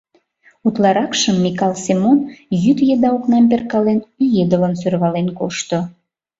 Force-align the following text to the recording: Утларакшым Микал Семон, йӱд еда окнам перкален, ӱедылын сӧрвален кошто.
Утларакшым 0.67 1.35
Микал 1.43 1.73
Семон, 1.85 2.19
йӱд 2.63 2.79
еда 2.93 3.09
окнам 3.17 3.43
перкален, 3.51 3.99
ӱедылын 4.23 4.73
сӧрвален 4.81 5.27
кошто. 5.39 5.77